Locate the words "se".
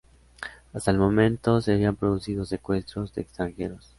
1.61-1.73